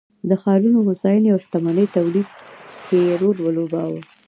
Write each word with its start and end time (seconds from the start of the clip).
د 0.29 0.31
ښارونو 0.41 0.79
هوساینې 0.87 1.29
او 1.31 1.39
شتمنۍ 1.45 1.85
تولید 1.97 2.27
کې 2.87 2.97
یې 3.05 3.13
رول 3.21 3.37
ولوباوه 3.41 4.01